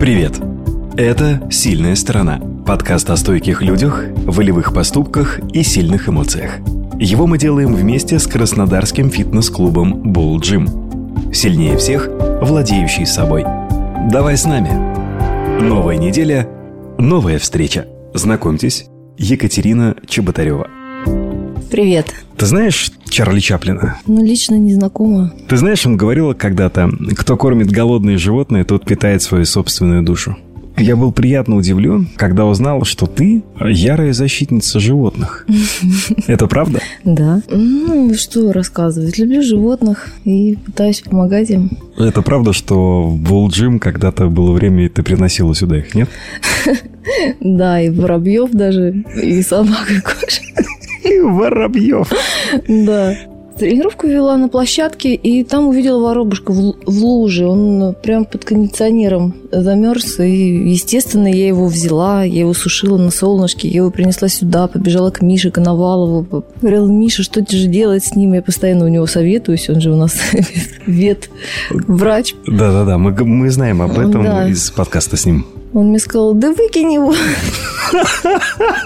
Привет! 0.00 0.40
Это 0.96 1.42
«Сильная 1.50 1.96
сторона»– 1.96 2.40
подкаст 2.66 3.10
о 3.10 3.16
стойких 3.16 3.62
людях, 3.62 4.04
волевых 4.14 4.72
поступках 4.72 5.40
и 5.52 5.64
сильных 5.64 6.08
эмоциях. 6.08 6.58
Его 7.00 7.26
мы 7.26 7.36
делаем 7.36 7.74
вместе 7.74 8.20
с 8.20 8.28
краснодарским 8.28 9.10
фитнес-клубом 9.10 10.12
Bull 10.12 10.36
Gym. 10.36 11.34
Сильнее 11.34 11.76
всех, 11.78 12.08
владеющий 12.40 13.06
собой. 13.06 13.44
Давай 14.08 14.36
с 14.36 14.44
нами. 14.44 14.70
Новая 15.60 15.96
неделя, 15.96 16.48
новая 16.96 17.40
встреча. 17.40 17.88
Знакомьтесь, 18.14 18.86
Екатерина 19.16 19.96
Чеботарева. 20.06 20.77
Привет. 21.70 22.14
Ты 22.36 22.46
знаешь 22.46 22.90
Чарли 23.10 23.40
Чаплина? 23.40 23.98
Ну, 24.06 24.24
лично 24.24 24.54
не 24.54 24.72
знакома. 24.72 25.32
Ты 25.48 25.56
знаешь, 25.58 25.84
он 25.84 25.96
говорил 25.96 26.34
когда-то, 26.34 26.90
кто 27.16 27.36
кормит 27.36 27.70
голодные 27.70 28.16
животные, 28.16 28.64
тот 28.64 28.86
питает 28.86 29.20
свою 29.22 29.44
собственную 29.44 30.02
душу. 30.02 30.36
Я 30.78 30.94
был 30.96 31.10
приятно 31.10 31.56
удивлен, 31.56 32.08
когда 32.16 32.46
узнал, 32.46 32.84
что 32.84 33.06
ты 33.06 33.42
ярая 33.60 34.12
защитница 34.12 34.78
животных. 34.78 35.44
Это 36.28 36.46
правда? 36.46 36.80
Да. 37.04 37.42
Ну, 37.50 38.14
что 38.14 38.52
рассказывать. 38.52 39.18
Люблю 39.18 39.42
животных 39.42 40.08
и 40.24 40.56
пытаюсь 40.64 41.00
помогать 41.00 41.50
им. 41.50 41.70
Это 41.98 42.22
правда, 42.22 42.52
что 42.52 43.02
в 43.08 43.24
Волджим 43.24 43.80
когда-то 43.80 44.28
было 44.28 44.52
время, 44.52 44.86
и 44.86 44.88
ты 44.88 45.02
приносила 45.02 45.54
сюда 45.54 45.78
их, 45.78 45.94
нет? 45.94 46.08
Да, 47.40 47.80
и 47.80 47.88
воробьев 47.88 48.50
даже, 48.50 49.02
и 49.22 49.42
собак, 49.42 49.90
и 49.90 49.98
кошек. 50.00 50.44
Воробьев. 51.22 52.10
Да. 52.68 53.14
Тренировку 53.58 54.06
вела 54.06 54.36
на 54.36 54.48
площадке, 54.48 55.14
и 55.14 55.42
там 55.42 55.66
увидела 55.66 56.00
воробушка 56.00 56.52
в, 56.52 56.76
в 56.86 57.04
луже. 57.04 57.46
Он 57.46 57.94
прям 58.00 58.24
под 58.24 58.44
кондиционером 58.44 59.34
замерз, 59.50 60.20
и, 60.20 60.70
естественно, 60.70 61.26
я 61.26 61.48
его 61.48 61.66
взяла, 61.66 62.22
я 62.22 62.40
его 62.40 62.54
сушила 62.54 62.98
на 62.98 63.10
солнышке, 63.10 63.66
я 63.66 63.78
его 63.78 63.90
принесла 63.90 64.28
сюда, 64.28 64.68
побежала 64.68 65.10
к 65.10 65.22
Мише 65.22 65.50
Коновалову. 65.50 66.44
Говорила, 66.60 66.86
Миша, 66.86 67.24
что 67.24 67.44
тебе 67.44 67.58
же 67.58 67.66
делать 67.66 68.04
с 68.04 68.14
ним? 68.14 68.34
Я 68.34 68.42
постоянно 68.42 68.84
у 68.84 68.88
него 68.88 69.06
советуюсь, 69.06 69.68
он 69.68 69.80
же 69.80 69.90
у 69.90 69.96
нас 69.96 70.16
вет 70.86 71.28
врач. 71.70 72.34
Да-да-да, 72.46 72.96
мы, 72.96 73.10
мы 73.24 73.50
знаем 73.50 73.82
об 73.82 73.98
этом 73.98 74.22
да. 74.22 74.48
из 74.48 74.70
подкаста 74.70 75.16
с 75.16 75.26
ним. 75.26 75.46
Он 75.74 75.88
мне 75.88 75.98
сказал, 75.98 76.32
да 76.34 76.52
выкинь 76.52 76.92
его. 76.92 77.12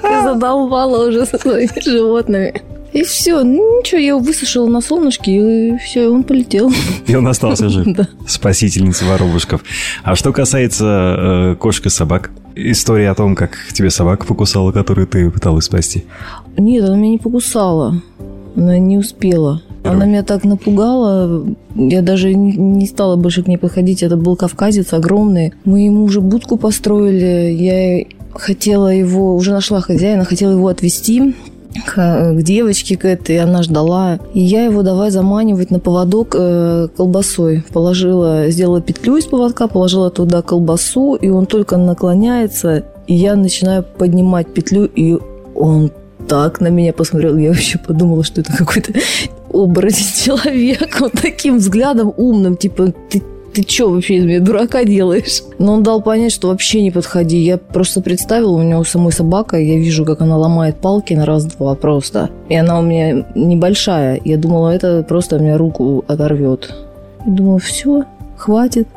Ты 0.02 0.22
задолбала 0.22 1.08
уже 1.08 1.26
со 1.26 1.38
своими 1.38 1.80
животными. 1.80 2.62
И 2.92 3.02
все, 3.04 3.42
ну 3.42 3.80
ничего, 3.80 3.98
я 3.98 4.08
его 4.08 4.18
высушила 4.18 4.68
на 4.68 4.80
солнышке, 4.80 5.32
и 5.32 5.78
все, 5.78 6.04
и 6.04 6.06
он 6.06 6.24
полетел. 6.24 6.70
И 7.06 7.14
он 7.14 7.26
остался 7.26 7.68
жив. 7.68 7.86
Да. 7.96 8.08
Спасительница 8.26 9.04
воробушков. 9.04 9.62
А 10.02 10.14
что 10.14 10.32
касается 10.32 11.16
э, 11.18 11.56
кошек 11.56 11.86
и 11.86 11.88
собак, 11.88 12.30
история 12.54 13.10
о 13.10 13.14
том, 13.14 13.34
как 13.34 13.58
тебе 13.72 13.90
собака 13.90 14.26
покусала, 14.26 14.72
которую 14.72 15.06
ты 15.06 15.30
пыталась 15.30 15.66
спасти? 15.66 16.04
Нет, 16.56 16.84
она 16.84 16.96
меня 16.96 17.12
не 17.12 17.18
покусала. 17.18 18.00
Она 18.56 18.78
не 18.78 18.98
успела. 18.98 19.62
Герой. 19.82 19.96
Она 19.96 20.06
меня 20.06 20.22
так 20.22 20.44
напугала, 20.44 21.44
я 21.74 22.02
даже 22.02 22.34
не 22.34 22.86
стала 22.86 23.16
больше 23.16 23.42
к 23.42 23.48
ней 23.48 23.56
подходить. 23.56 24.02
Это 24.02 24.16
был 24.16 24.36
кавказец 24.36 24.92
огромный. 24.92 25.52
Мы 25.64 25.86
ему 25.86 26.04
уже 26.04 26.20
будку 26.20 26.56
построили. 26.56 27.50
Я 27.52 28.06
хотела 28.34 28.88
его, 28.88 29.34
уже 29.34 29.50
нашла 29.50 29.80
хозяина, 29.80 30.24
хотела 30.24 30.52
его 30.52 30.68
отвезти 30.68 31.34
к, 31.86 32.34
к 32.34 32.42
девочке 32.42 32.96
к 32.96 33.04
этой, 33.04 33.38
она 33.38 33.62
ждала. 33.62 34.18
И 34.34 34.40
я 34.40 34.64
его 34.64 34.82
давай 34.82 35.10
заманивать 35.10 35.70
на 35.70 35.78
поводок 35.78 36.34
э, 36.38 36.88
колбасой. 36.96 37.64
Положила, 37.72 38.50
сделала 38.50 38.80
петлю 38.80 39.16
из 39.16 39.26
поводка, 39.26 39.68
положила 39.68 40.10
туда 40.10 40.42
колбасу, 40.42 41.14
и 41.14 41.28
он 41.28 41.46
только 41.46 41.76
наклоняется, 41.76 42.84
и 43.06 43.14
я 43.14 43.34
начинаю 43.36 43.82
поднимать 43.82 44.52
петлю, 44.52 44.84
и 44.84 45.18
он 45.54 45.90
так 46.28 46.60
на 46.60 46.68
меня 46.68 46.92
посмотрел, 46.92 47.36
я 47.36 47.48
вообще 47.50 47.78
подумала, 47.78 48.22
что 48.22 48.40
это 48.40 48.56
какой-то 48.56 48.92
оборотень 49.52 50.06
человек. 50.24 51.00
Вот 51.00 51.12
таким 51.12 51.58
взглядом 51.58 52.12
умным, 52.16 52.56
типа, 52.56 52.94
ты 53.10 53.22
ты 53.52 53.62
что 53.68 53.90
вообще 53.90 54.16
из 54.16 54.24
меня 54.24 54.40
дурака 54.40 54.84
делаешь? 54.84 55.42
Но 55.58 55.74
он 55.74 55.82
дал 55.82 56.02
понять, 56.02 56.32
что 56.32 56.48
вообще 56.48 56.82
не 56.82 56.90
подходи. 56.90 57.38
Я 57.38 57.58
просто 57.58 58.00
представила, 58.00 58.52
у 58.52 58.62
него 58.62 58.84
самой 58.84 59.12
собака, 59.12 59.58
я 59.58 59.78
вижу, 59.78 60.04
как 60.04 60.20
она 60.20 60.36
ломает 60.36 60.76
палки 60.76 61.14
на 61.14 61.26
раз-два 61.26 61.74
просто. 61.74 62.30
И 62.48 62.56
она 62.56 62.78
у 62.78 62.82
меня 62.82 63.26
небольшая. 63.34 64.20
Я 64.24 64.36
думала, 64.36 64.70
это 64.70 65.04
просто 65.06 65.36
у 65.36 65.38
меня 65.40 65.58
руку 65.58 66.04
оторвет. 66.08 66.74
И 67.26 67.30
думала, 67.30 67.58
все, 67.58 68.04
хватит. 68.36 68.88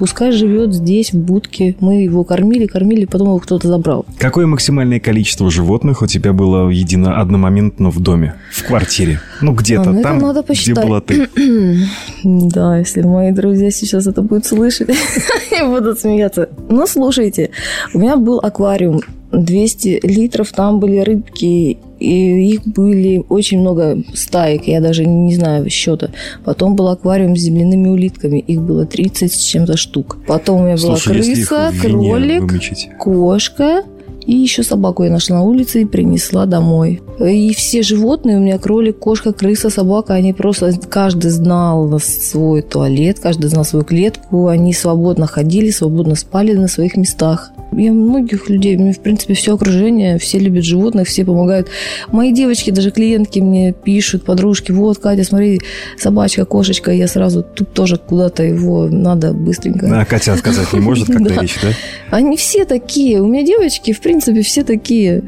Пускай 0.00 0.32
живет 0.32 0.72
здесь, 0.72 1.12
в 1.12 1.18
будке. 1.18 1.76
Мы 1.78 2.04
его 2.04 2.24
кормили, 2.24 2.64
кормили, 2.64 3.04
потом 3.04 3.28
его 3.28 3.38
кто-то 3.38 3.68
забрал. 3.68 4.06
Какое 4.18 4.46
максимальное 4.46 4.98
количество 4.98 5.50
животных 5.50 6.00
у 6.00 6.06
тебя 6.06 6.32
было 6.32 6.70
едино 6.70 7.20
одномоментно 7.20 7.90
в 7.90 8.00
доме, 8.00 8.36
в 8.50 8.64
квартире? 8.64 9.20
Ну, 9.42 9.52
где-то 9.52 9.90
а, 9.90 9.92
ну, 9.92 10.02
там, 10.02 10.16
надо 10.16 10.42
где 10.48 10.72
была 10.72 11.02
ты. 11.02 11.28
да, 12.24 12.78
если 12.78 13.02
мои 13.02 13.32
друзья 13.32 13.70
сейчас 13.70 14.06
это 14.06 14.22
будут 14.22 14.46
слышать, 14.46 14.88
они 15.52 15.68
будут 15.68 16.00
смеяться. 16.00 16.48
Ну, 16.70 16.86
слушайте, 16.86 17.50
у 17.92 17.98
меня 17.98 18.16
был 18.16 18.38
аквариум 18.42 19.02
200 19.32 20.00
литров, 20.02 20.52
там 20.52 20.80
были 20.80 20.98
рыбки, 20.98 21.78
и 21.98 22.52
их 22.52 22.66
были 22.66 23.22
очень 23.28 23.60
много 23.60 24.02
стаек, 24.14 24.66
я 24.66 24.80
даже 24.80 25.06
не 25.06 25.34
знаю 25.34 25.68
счета. 25.70 26.10
Потом 26.44 26.74
был 26.74 26.88
аквариум 26.88 27.36
с 27.36 27.40
земляными 27.40 27.88
улитками, 27.88 28.38
их 28.38 28.60
было 28.62 28.86
30 28.86 29.32
с 29.32 29.38
чем-то 29.38 29.76
штук. 29.76 30.18
Потом 30.26 30.60
у 30.60 30.64
меня 30.64 30.76
была 30.76 30.96
Слушай, 30.96 31.22
крыса, 31.22 31.72
кролик, 31.80 32.52
кошка, 32.98 33.84
и 34.26 34.36
еще 34.36 34.62
собаку 34.62 35.04
я 35.04 35.10
нашла 35.10 35.36
на 35.36 35.42
улице 35.42 35.82
и 35.82 35.84
принесла 35.84 36.46
домой. 36.46 37.02
И 37.18 37.54
все 37.54 37.82
животные, 37.82 38.36
у 38.36 38.40
меня 38.40 38.58
кролик, 38.58 38.98
кошка, 38.98 39.32
крыса, 39.32 39.70
собака, 39.70 40.14
они 40.14 40.32
просто, 40.32 40.72
каждый 40.88 41.30
знал 41.30 41.98
свой 42.00 42.62
туалет, 42.62 43.18
каждый 43.20 43.48
знал 43.48 43.64
свою 43.64 43.84
клетку, 43.84 44.48
они 44.48 44.72
свободно 44.72 45.26
ходили, 45.26 45.70
свободно 45.70 46.14
спали 46.14 46.52
на 46.52 46.68
своих 46.68 46.96
местах. 46.96 47.52
Я 47.72 47.92
многих 47.92 48.48
людей, 48.48 48.76
мне, 48.76 48.92
в 48.92 49.00
принципе, 49.00 49.34
все 49.34 49.54
окружение, 49.54 50.18
все 50.18 50.38
любят 50.38 50.64
животных, 50.64 51.08
все 51.08 51.24
помогают. 51.24 51.68
Мои 52.12 52.32
девочки, 52.32 52.70
даже 52.70 52.90
клиентки 52.90 53.38
мне 53.38 53.72
пишут, 53.72 54.24
подружки, 54.24 54.72
вот, 54.72 54.98
Катя, 54.98 55.24
смотри, 55.24 55.60
собачка, 55.98 56.44
кошечка, 56.44 56.90
я 56.90 57.08
сразу 57.08 57.42
тут 57.42 57.72
тоже 57.72 57.96
куда-то 57.96 58.42
его 58.42 58.88
надо 58.88 59.32
быстренько. 59.32 60.00
А 60.00 60.04
Катя 60.04 60.32
отказать 60.32 60.72
не 60.72 60.80
может, 60.80 61.06
когда 61.06 61.36
речь, 61.40 61.56
да? 61.62 61.68
Они 62.10 62.36
все 62.36 62.64
такие. 62.64 63.20
У 63.20 63.26
меня 63.26 63.44
девочки, 63.44 63.92
в 63.92 64.00
принципе, 64.00 64.42
все 64.42 64.64
такие. 64.64 65.22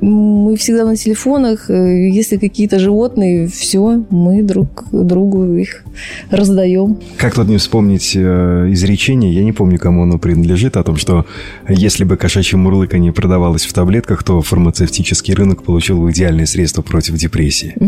Мы 0.00 0.56
всегда 0.56 0.84
на 0.84 0.96
телефонах. 0.96 1.68
Э, 1.68 2.08
если 2.08 2.36
какие-то 2.36 2.78
животные, 2.78 3.48
все, 3.48 4.04
мы 4.10 4.42
друг 4.42 4.84
другу 4.92 5.54
их 5.54 5.84
раздаем. 6.30 6.98
Как 7.16 7.34
тут 7.34 7.48
не 7.48 7.56
вспомнить 7.56 8.12
э, 8.14 8.68
изречение, 8.70 9.32
я 9.32 9.42
не 9.42 9.52
помню, 9.52 9.78
кому 9.78 10.04
оно 10.04 10.18
принадлежит, 10.18 10.76
о 10.76 10.84
том, 10.84 10.96
что 10.96 11.26
если 11.68 11.97
бы 12.04 12.16
кошачье 12.16 12.58
мурлыканье 12.58 13.12
продавалось 13.12 13.64
в 13.64 13.72
таблетках, 13.72 14.22
то 14.22 14.40
фармацевтический 14.40 15.34
рынок 15.34 15.62
получил 15.62 16.00
бы 16.00 16.10
идеальное 16.10 16.46
средство 16.46 16.82
против 16.82 17.14
депрессии. 17.14 17.74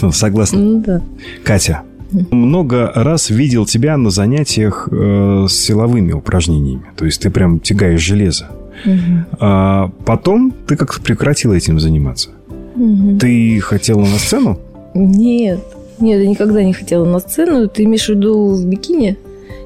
Ну, 0.00 0.10
согласна? 0.10 0.58
Ну. 0.58 1.02
Катя, 1.44 1.82
много 2.30 2.90
раз 2.94 3.30
видел 3.30 3.66
тебя 3.66 3.96
на 3.96 4.10
занятиях 4.10 4.88
э, 4.90 5.46
с 5.48 5.52
силовыми 5.52 6.12
упражнениями. 6.12 6.84
То 6.96 7.04
есть 7.04 7.22
ты 7.22 7.30
прям 7.30 7.60
тягаешь 7.60 8.00
железо. 8.00 8.50
Угу. 8.84 9.38
А 9.40 9.90
потом 10.04 10.52
ты 10.66 10.76
как 10.76 11.00
прекратила 11.00 11.54
этим 11.54 11.78
заниматься. 11.78 12.30
Угу. 12.74 13.18
Ты 13.18 13.60
хотела 13.60 14.00
на 14.00 14.18
сцену? 14.18 14.58
Нет. 14.94 15.60
Нет, 16.00 16.20
я 16.20 16.28
никогда 16.28 16.62
не 16.64 16.72
хотела 16.72 17.04
на 17.04 17.20
сцену. 17.20 17.68
Ты 17.68 17.84
имеешь 17.84 18.06
в 18.06 18.10
виду 18.10 18.54
в 18.54 18.66
бикини? 18.66 19.16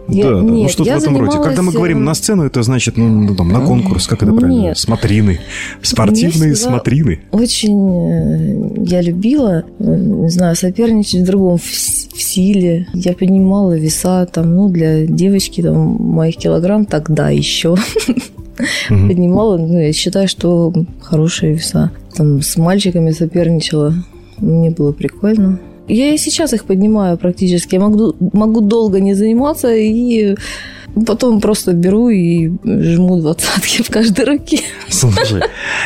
Я, 0.09 0.31
да, 0.31 0.41
нет, 0.41 0.45
ну 0.45 0.69
что-то 0.69 0.99
в 0.99 1.03
этом 1.03 1.17
роде. 1.17 1.39
Когда 1.43 1.63
мы 1.63 1.73
говорим 1.73 2.05
на 2.05 2.15
сцену, 2.15 2.45
это 2.45 2.63
значит 2.63 2.97
ну, 2.97 3.09
ну 3.09 3.35
там, 3.35 3.49
на 3.49 3.61
конкурс, 3.61 4.07
как 4.07 4.23
это 4.23 4.33
правильно? 4.33 4.61
Нет. 4.61 4.79
Смотрины. 4.79 5.41
Спортивные 5.83 6.55
смотрины. 6.55 7.21
Очень 7.33 8.11
э, 8.11 8.85
я 8.87 9.01
любила, 9.01 9.65
э, 9.79 9.85
не 9.85 10.29
знаю, 10.31 10.55
соперничать 10.55 11.23
в 11.23 11.27
другом, 11.27 11.59
в, 11.59 11.63
в 11.63 12.23
силе. 12.23 12.87
Я 12.95 13.15
поднимала 13.15 13.77
веса, 13.77 14.27
там, 14.27 14.55
ну, 14.55 14.69
для 14.69 15.07
девочки, 15.07 15.61
там, 15.61 15.77
моих 15.77 16.37
килограмм 16.37 16.85
тогда 16.85 17.31
еще. 17.31 17.77
Поднимала, 18.89 19.59
ну, 19.59 19.79
я 19.79 19.93
считаю, 19.93 20.29
что 20.29 20.73
хорошие 21.01 21.55
веса. 21.55 21.91
Там 22.15 22.41
с 22.43 22.57
мальчиками 22.57 23.11
соперничала. 23.11 23.95
Мне 24.39 24.71
было 24.71 24.93
прикольно. 24.93 25.59
Я 25.89 26.15
и 26.15 26.19
сейчас 26.19 26.53
их 26.53 26.65
поднимаю 26.65 27.19
практически. 27.19 27.75
Я 27.75 27.81
могу, 27.81 28.15
могу 28.33 28.61
долго 28.61 29.01
не 29.01 29.15
заниматься 29.15 29.75
и 29.75 30.37
потом 31.07 31.41
просто 31.41 31.73
беру 31.73 32.09
и 32.09 32.51
жму 32.65 33.21
двадцатки 33.21 33.83
в 33.83 33.91
каждой 33.91 34.25
руке. 34.25 34.61
Слушай, 34.89 35.43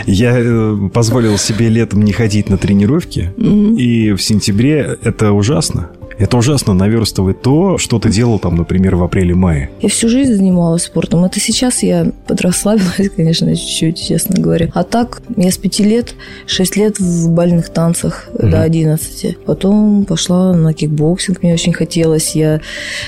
я 0.07 0.39
э, 0.39 0.89
позволил 0.93 1.37
себе 1.39 1.69
летом 1.69 2.03
не 2.03 2.13
ходить 2.13 2.49
на 2.49 2.59
тренировки, 2.59 3.33
mm-hmm. 3.37 3.77
и 3.77 4.13
в 4.13 4.23
сентябре 4.23 4.99
это 5.03 5.33
ужасно. 5.33 5.91
Это 6.21 6.37
ужасно 6.37 6.75
наверстывает 6.75 7.41
то, 7.41 7.79
что 7.79 7.99
ты 7.99 8.11
делал 8.11 8.39
там, 8.39 8.55
например, 8.55 8.97
в 8.97 9.03
апреле-мае. 9.03 9.71
Я 9.81 9.89
всю 9.89 10.11
жизнь 10.11 10.35
занималась 10.35 10.83
спортом. 10.83 11.25
Это 11.25 11.41
сейчас 11.41 11.83
я 11.83 12.13
подрасслабилась, 12.27 13.09
конечно, 13.17 13.57
чуть-чуть, 13.57 14.07
честно 14.07 14.39
говоря. 14.39 14.69
А 14.75 14.85
так, 14.85 15.23
я 15.39 15.51
с 15.51 15.57
пяти 15.57 15.83
лет, 15.83 16.15
шесть 16.47 16.77
лет 16.77 17.01
в 17.01 17.31
бальных 17.31 17.71
танцах 17.71 18.29
угу. 18.35 18.49
до 18.49 18.61
11. 18.61 19.39
Потом 19.47 20.05
пошла 20.05 20.53
на 20.53 20.75
кикбоксинг, 20.75 21.43
мне 21.43 21.55
очень 21.55 21.73
хотелось. 21.73 22.37
Я 22.37 22.61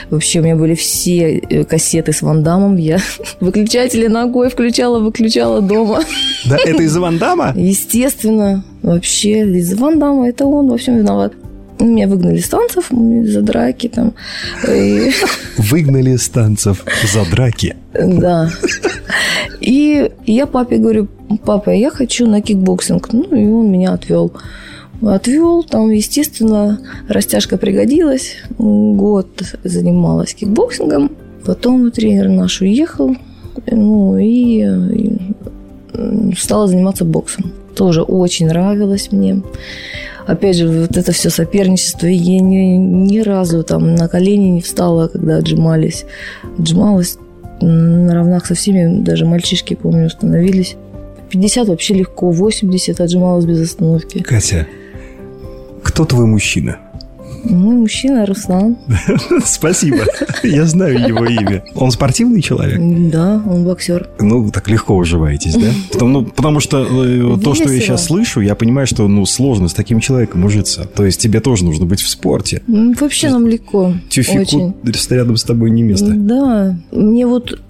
вообще, 0.08 0.40
у 0.40 0.44
меня 0.44 0.56
были 0.56 0.74
все 0.74 1.36
э, 1.36 1.64
кассеты 1.64 2.14
с 2.14 2.22
Ван 2.22 2.42
Дамом. 2.42 2.76
Я 2.76 2.98
выключатели 3.40 4.06
ногой 4.06 4.48
включала, 4.48 5.00
выключала 5.00 5.60
дома. 5.60 6.00
Да, 6.46 6.56
это 6.56 6.82
из-за 6.82 7.02
Ван 7.02 7.18
Дамма? 7.18 7.52
Естественно. 7.56 8.64
Вообще, 8.80 9.46
из-за 9.58 9.76
Ван 9.76 9.98
Дамма. 9.98 10.30
Это 10.30 10.46
он 10.46 10.70
во 10.70 10.78
всем 10.78 10.96
виноват. 10.96 11.34
Меня 11.82 12.06
выгнали 12.06 12.38
с 12.38 12.48
танцев 12.48 12.90
за 12.90 13.42
драки 13.42 13.88
там. 13.88 14.14
И... 14.68 15.10
Выгнали 15.58 16.16
с 16.16 16.28
танцев 16.28 16.84
за 17.12 17.28
драки? 17.30 17.76
Да. 17.92 18.50
И 19.60 20.10
я 20.26 20.46
папе 20.46 20.76
говорю, 20.76 21.08
папа, 21.44 21.70
я 21.70 21.90
хочу 21.90 22.26
на 22.26 22.40
кикбоксинг. 22.40 23.12
Ну, 23.12 23.24
и 23.24 23.46
он 23.46 23.70
меня 23.70 23.92
отвел. 23.92 24.32
Отвел, 25.02 25.64
там, 25.64 25.90
естественно, 25.90 26.80
растяжка 27.08 27.56
пригодилась. 27.56 28.36
Год 28.58 29.42
занималась 29.64 30.34
кикбоксингом. 30.34 31.10
Потом 31.44 31.90
тренер 31.90 32.28
наш 32.28 32.60
уехал. 32.60 33.16
Ну, 33.66 34.18
и, 34.18 34.62
и 34.62 35.18
стала 36.36 36.68
заниматься 36.68 37.04
боксом. 37.04 37.52
Тоже 37.74 38.02
очень 38.02 38.46
нравилось 38.46 39.10
мне 39.10 39.42
опять 40.26 40.56
же, 40.56 40.68
вот 40.68 40.96
это 40.96 41.12
все 41.12 41.30
соперничество, 41.30 42.06
и 42.06 42.14
я 42.14 42.40
ни, 42.40 42.76
ни 42.76 43.18
разу 43.20 43.62
там 43.62 43.94
на 43.94 44.08
колени 44.08 44.48
не 44.48 44.60
встала, 44.60 45.08
когда 45.08 45.36
отжимались. 45.36 46.04
Отжималась 46.58 47.18
на 47.60 48.14
равнах 48.14 48.46
со 48.46 48.54
всеми, 48.54 49.02
даже 49.02 49.24
мальчишки, 49.24 49.74
помню, 49.74 50.10
становились. 50.10 50.76
50 51.30 51.68
вообще 51.68 51.94
легко, 51.94 52.30
80 52.30 53.00
отжималась 53.00 53.44
без 53.44 53.60
остановки. 53.60 54.22
Катя, 54.22 54.66
кто 55.82 56.04
твой 56.04 56.26
мужчина? 56.26 56.78
Ну, 57.44 57.72
мужчина 57.72 58.26
Руслан. 58.26 58.76
Спасибо. 59.44 60.04
Я 60.42 60.66
знаю 60.66 60.98
его 61.08 61.24
имя. 61.24 61.64
Он 61.74 61.90
спортивный 61.90 62.42
человек? 62.42 62.78
Да, 63.10 63.42
он 63.46 63.64
боксер. 63.64 64.08
Ну, 64.20 64.50
так 64.50 64.68
легко 64.68 64.96
уживаетесь, 64.96 65.54
да? 65.54 65.68
Потому, 65.92 66.12
ну, 66.12 66.26
потому 66.26 66.60
что 66.60 66.82
Весело. 66.82 67.38
то, 67.38 67.54
что 67.54 67.70
я 67.70 67.80
сейчас 67.80 68.04
слышу, 68.06 68.40
я 68.40 68.54
понимаю, 68.54 68.86
что 68.86 69.08
ну, 69.08 69.26
сложно 69.26 69.68
с 69.68 69.74
таким 69.74 70.00
человеком 70.00 70.44
ужиться. 70.44 70.84
То 70.84 71.04
есть 71.04 71.20
тебе 71.20 71.40
тоже 71.40 71.64
нужно 71.64 71.86
быть 71.86 72.00
в 72.00 72.08
спорте. 72.08 72.62
Ну, 72.66 72.94
вообще 72.98 73.30
нам 73.30 73.46
легко. 73.46 73.94
Тюфику 74.08 74.74
рядом 75.10 75.36
с 75.36 75.44
тобой 75.44 75.70
не 75.70 75.82
место. 75.82 76.12
Да. 76.14 76.76
Мне 76.90 77.26
вот 77.26 77.60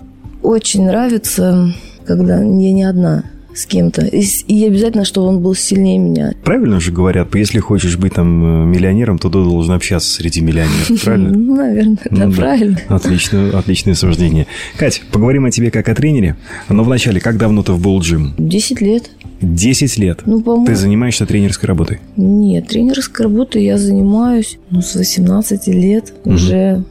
очень 0.43 0.85
нравится, 0.87 1.75
когда 2.05 2.39
я 2.39 2.45
не 2.45 2.83
одна 2.83 3.25
с 3.54 3.66
кем-то. 3.66 4.02
И, 4.06 4.25
и 4.49 4.66
обязательно, 4.66 5.04
чтобы 5.04 5.28
он 5.28 5.40
был 5.40 5.54
сильнее 5.54 5.99
меня. 5.99 6.34
Правильно 6.44 6.81
же 6.81 6.93
говорят, 6.93 7.34
если 7.34 7.58
хочешь 7.58 7.96
быть 7.96 8.14
там 8.14 8.64
э, 8.64 8.66
миллионером, 8.66 9.19
то 9.19 9.28
ты 9.28 9.34
должен 9.34 9.75
общаться 9.75 10.12
среди 10.12 10.40
миллионеров, 10.40 11.02
правильно? 11.04 11.31
Ну, 11.31 11.56
наверное, 11.56 11.99
да, 12.10 12.31
правильно. 12.31 12.78
Отлично, 12.88 13.58
отличное 13.58 13.94
суждение. 13.94 14.46
Кать, 14.76 15.02
поговорим 15.12 15.44
о 15.44 15.50
тебе 15.50 15.70
как 15.70 15.88
о 15.88 15.94
тренере. 15.94 16.37
Но 16.69 16.84
вначале, 16.84 17.20
как 17.20 17.37
давно 17.37 17.62
ты 17.62 17.72
в 17.72 17.81
Булджим? 17.81 18.34
Десять 18.38 18.81
лет. 18.81 19.10
Десять 19.40 19.99
лет? 19.99 20.20
Ну, 20.25 20.40
по-моему... 20.40 20.66
Ты 20.66 20.76
занимаешься 20.76 21.26
тренерской 21.26 21.66
работой? 21.66 22.00
Нет, 22.16 22.69
тренерской 22.69 23.25
работой 23.25 23.64
я 23.64 23.76
занимаюсь 23.76 24.58
ну, 24.70 24.82
с 24.82 24.94
18 24.94 25.66
лет, 25.69 26.14
уже 26.25 26.84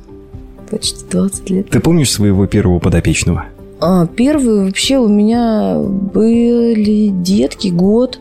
почти 0.69 1.05
20 1.09 1.49
лет. 1.49 1.69
Ты 1.69 1.79
помнишь 1.79 2.11
своего 2.11 2.45
первого 2.47 2.79
подопечного? 2.79 3.45
А, 3.81 4.05
первый 4.05 4.65
вообще 4.65 4.97
у 4.97 5.07
меня 5.07 5.75
были 5.79 7.07
детки, 7.07 7.69
год. 7.69 8.19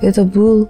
Это 0.00 0.22
был 0.22 0.68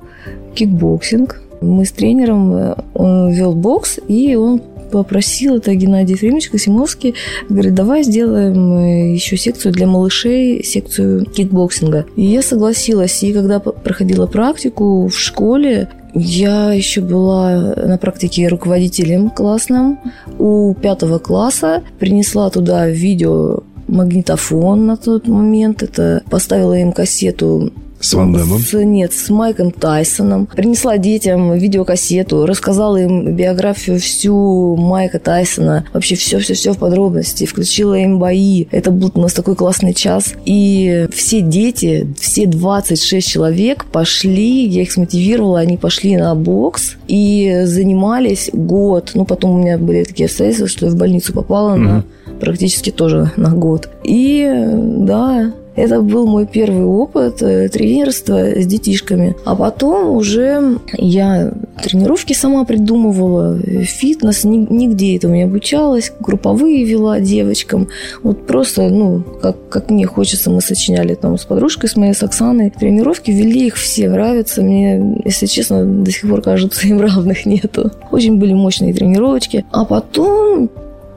кикбоксинг. 0.54 1.42
Мы 1.60 1.84
с 1.84 1.92
тренером, 1.92 2.54
э, 2.54 2.74
он 2.94 3.30
вел 3.30 3.52
бокс, 3.52 3.98
и 4.08 4.34
он 4.34 4.62
попросил, 4.90 5.56
это 5.56 5.74
Геннадий 5.74 6.14
Ефремович 6.14 6.50
Косимовский, 6.50 7.14
говорит, 7.48 7.74
давай 7.74 8.02
сделаем 8.02 8.78
э, 8.78 9.12
еще 9.12 9.36
секцию 9.36 9.72
для 9.72 9.86
малышей, 9.86 10.62
секцию 10.64 11.26
кикбоксинга. 11.26 12.06
И 12.16 12.22
я 12.22 12.42
согласилась, 12.42 13.22
и 13.22 13.32
когда 13.32 13.60
проходила 13.60 14.26
практику 14.26 15.08
в 15.08 15.18
школе, 15.18 15.88
я 16.14 16.72
еще 16.72 17.00
была 17.00 17.74
на 17.76 17.98
практике 17.98 18.48
руководителем 18.48 19.30
классным 19.30 19.98
у 20.38 20.72
пятого 20.74 21.18
класса, 21.18 21.82
принесла 21.98 22.48
туда 22.50 22.88
видео 22.88 23.64
магнитофон 23.88 24.86
на 24.86 24.96
тот 24.96 25.28
момент. 25.28 25.82
Это 25.82 26.22
поставила 26.28 26.74
им 26.74 26.92
кассету 26.92 27.72
с 28.04 28.12
Ван 28.12 28.32
Дэмом? 28.32 28.60
С, 28.60 28.74
нет, 28.84 29.14
с 29.14 29.30
Майком 29.30 29.70
Тайсоном. 29.70 30.46
Принесла 30.46 30.98
детям 30.98 31.54
видеокассету, 31.54 32.44
рассказала 32.44 32.98
им 32.98 33.34
биографию 33.34 33.98
всю 33.98 34.76
Майка 34.76 35.18
Тайсона, 35.18 35.86
вообще 35.94 36.14
все-все-все 36.14 36.72
в 36.72 36.78
подробности, 36.78 37.46
включила 37.46 37.94
им 37.94 38.18
бои. 38.18 38.66
Это 38.70 38.90
был 38.90 39.10
у 39.14 39.20
нас 39.20 39.32
такой 39.32 39.56
классный 39.56 39.94
час. 39.94 40.34
И 40.44 41.06
все 41.14 41.40
дети, 41.40 42.06
все 42.20 42.46
26 42.46 43.26
человек 43.26 43.86
пошли, 43.86 44.66
я 44.66 44.82
их 44.82 44.92
смотивировала, 44.92 45.60
они 45.60 45.78
пошли 45.78 46.16
на 46.16 46.34
бокс 46.34 46.96
и 47.08 47.62
занимались 47.64 48.50
год. 48.52 49.12
Ну, 49.14 49.24
потом 49.24 49.52
у 49.52 49.58
меня 49.62 49.78
были 49.78 50.04
такие 50.04 50.26
обстоятельства, 50.26 50.68
что 50.68 50.86
я 50.86 50.92
в 50.92 50.96
больницу 50.96 51.32
попала 51.32 51.72
угу. 51.72 51.80
на 51.80 52.04
практически 52.44 52.90
тоже 52.90 53.30
на 53.36 53.50
год. 53.50 53.88
И 54.04 54.48
да, 54.52 55.52
это 55.76 56.00
был 56.00 56.26
мой 56.26 56.46
первый 56.46 56.84
опыт 56.84 57.42
э, 57.42 57.68
тренерства 57.68 58.60
с 58.60 58.66
детишками. 58.66 59.34
А 59.44 59.56
потом 59.56 60.16
уже 60.16 60.78
я 60.92 61.52
тренировки 61.82 62.32
сама 62.32 62.64
придумывала, 62.64 63.58
фитнес, 63.58 64.44
нигде 64.44 65.16
этому 65.16 65.34
не 65.34 65.42
обучалась, 65.42 66.12
групповые 66.20 66.84
вела 66.84 67.18
девочкам. 67.18 67.88
Вот 68.22 68.46
просто, 68.46 68.88
ну, 68.88 69.24
как, 69.42 69.68
как 69.68 69.90
мне 69.90 70.06
хочется, 70.06 70.50
мы 70.50 70.60
сочиняли 70.60 71.14
там 71.14 71.36
с 71.38 71.44
подружкой, 71.44 71.88
с 71.88 71.96
моей, 71.96 72.14
с 72.14 72.22
Оксаной. 72.22 72.70
Тренировки 72.70 73.32
вели 73.32 73.66
их 73.66 73.74
все, 73.74 74.08
нравятся. 74.08 74.62
Мне, 74.62 75.20
если 75.24 75.46
честно, 75.46 75.84
до 75.84 76.10
сих 76.10 76.28
пор 76.30 76.40
кажется, 76.40 76.86
им 76.86 77.00
равных 77.00 77.46
нету. 77.46 77.90
Очень 78.12 78.38
были 78.38 78.52
мощные 78.52 78.94
тренировочки. 78.94 79.64
А 79.72 79.84
потом 79.84 80.70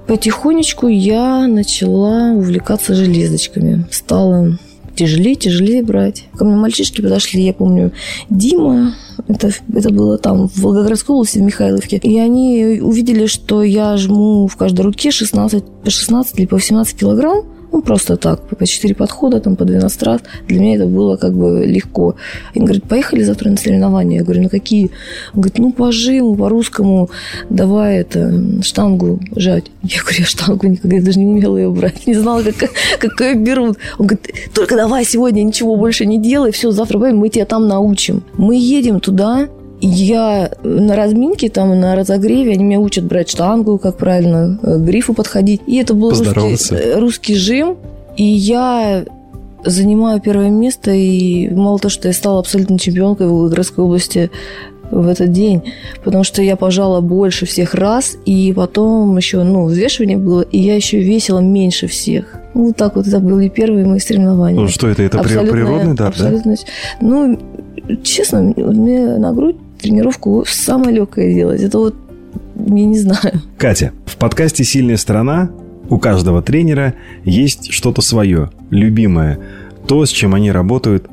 потихонечку 0.07 0.87
я 0.87 1.47
начала 1.47 2.31
увлекаться 2.31 2.95
железочками. 2.95 3.85
Стала 3.91 4.57
тяжелее, 4.95 5.35
тяжелее 5.35 5.83
брать. 5.83 6.25
Ко 6.35 6.45
мне 6.45 6.55
мальчишки 6.55 7.01
подошли, 7.01 7.43
я 7.43 7.53
помню, 7.53 7.91
Дима, 8.29 8.95
это, 9.27 9.51
это 9.73 9.89
было 9.91 10.17
там, 10.17 10.47
в 10.47 10.57
Волгоградской 10.57 11.15
области, 11.15 11.37
в 11.37 11.43
Михайловке. 11.43 11.97
И 11.97 12.17
они 12.17 12.79
увидели, 12.81 13.27
что 13.27 13.61
я 13.61 13.95
жму 13.97 14.47
в 14.47 14.55
каждой 14.55 14.81
руке 14.81 15.11
16, 15.11 15.63
по 15.83 15.89
16 15.89 16.39
или 16.39 16.45
по 16.47 16.55
18 16.55 16.97
килограмм. 16.97 17.43
Ну, 17.71 17.81
просто 17.81 18.17
так, 18.17 18.41
по 18.47 18.65
4 18.65 18.95
подхода, 18.95 19.39
там, 19.39 19.55
по 19.55 19.65
12 19.65 20.03
раз. 20.03 20.21
Для 20.47 20.59
меня 20.59 20.75
это 20.75 20.85
было 20.85 21.17
как 21.17 21.33
бы 21.33 21.65
легко. 21.65 22.15
Они 22.55 22.65
говорят, 22.65 22.83
поехали 22.83 23.23
завтра 23.23 23.49
на 23.49 23.57
соревнования. 23.57 24.19
Я 24.19 24.23
говорю, 24.23 24.43
ну 24.43 24.49
какие? 24.49 24.91
Он 25.33 25.41
говорит, 25.41 25.59
ну 25.59 25.71
по 25.71 25.91
жиму, 25.91 26.35
по-русскому, 26.35 27.09
давай 27.49 27.97
это, 27.97 28.61
штангу 28.63 29.19
жать. 29.35 29.65
Я 29.83 30.01
говорю, 30.01 30.19
я 30.19 30.25
штангу 30.25 30.67
никогда 30.67 30.95
я 30.95 31.01
даже 31.01 31.19
не 31.19 31.25
умела 31.25 31.57
ее 31.57 31.69
брать. 31.69 32.07
Не 32.07 32.15
знала, 32.15 32.41
как, 32.43 32.71
как 32.99 33.21
ее 33.21 33.35
берут. 33.35 33.77
Он 33.97 34.07
говорит, 34.07 34.27
только 34.53 34.75
давай 34.75 35.05
сегодня 35.05 35.43
ничего 35.43 35.75
больше 35.75 36.05
не 36.05 36.21
делай, 36.21 36.51
все, 36.51 36.71
завтра 36.71 36.99
поедем, 36.99 37.19
мы 37.19 37.29
тебя 37.29 37.45
там 37.45 37.67
научим. 37.67 38.23
Мы 38.37 38.55
едем 38.55 38.99
туда, 38.99 39.49
я 39.81 40.51
на 40.63 40.95
разминке, 40.95 41.49
там, 41.49 41.79
на 41.79 41.95
разогреве, 41.95 42.53
они 42.53 42.63
меня 42.63 42.79
учат 42.79 43.05
брать 43.05 43.29
штангу, 43.29 43.77
как 43.77 43.97
правильно 43.97 44.59
к 44.61 44.77
грифу 44.79 45.13
подходить. 45.13 45.61
И 45.67 45.77
это 45.77 45.93
был 45.93 46.09
русский, 46.09 46.75
э, 46.75 46.99
русский 46.99 47.35
жим. 47.35 47.77
И 48.15 48.23
я 48.23 49.05
занимаю 49.63 50.19
первое 50.19 50.49
место, 50.49 50.91
и 50.91 51.49
мало 51.49 51.77
того, 51.77 51.89
что 51.89 52.07
я 52.07 52.13
стала 52.13 52.39
абсолютно 52.39 52.79
чемпионкой 52.79 53.27
в 53.27 53.31
Волгоградской 53.31 53.83
области 53.83 54.31
в 54.89 55.07
этот 55.07 55.31
день, 55.33 55.63
потому 56.03 56.23
что 56.23 56.41
я 56.41 56.55
пожала 56.55 57.01
больше 57.01 57.45
всех 57.45 57.73
раз, 57.73 58.17
и 58.25 58.53
потом 58.53 59.17
еще, 59.17 59.43
ну, 59.43 59.65
взвешивание 59.65 60.17
было, 60.17 60.41
и 60.41 60.59
я 60.59 60.75
еще 60.75 60.99
весила 60.99 61.39
меньше 61.39 61.87
всех. 61.87 62.39
Ну, 62.53 62.67
вот 62.67 62.77
так 62.77 62.95
вот 62.95 63.05
это 63.05 63.19
были 63.19 63.49
первые 63.49 63.85
мои 63.85 63.99
соревнования. 63.99 64.61
Ну, 64.61 64.67
что 64.69 64.87
это? 64.87 65.03
Это 65.03 65.19
абсолютно, 65.19 65.51
природный 65.51 65.93
дар, 65.93 66.15
да? 66.17 66.31
Ну, 67.01 67.37
честно, 68.01 68.41
мне 68.41 69.17
на 69.17 69.33
грудь 69.33 69.57
тренировку 69.79 70.43
самое 70.47 70.95
легкое 70.95 71.33
делать. 71.33 71.61
Это 71.61 71.77
вот 71.77 71.95
я 72.55 72.85
не 72.85 72.99
знаю. 72.99 73.41
Катя, 73.57 73.91
в 74.05 74.17
подкасте 74.17 74.63
«Сильная 74.63 74.97
сторона» 74.97 75.51
у 75.89 75.99
каждого 75.99 76.41
тренера 76.41 76.95
есть 77.23 77.71
что-то 77.71 78.01
свое, 78.01 78.49
любимое, 78.71 79.39
то, 79.87 80.05
с 80.05 80.09
чем 80.09 80.33
они 80.33 80.51
работают 80.51 81.07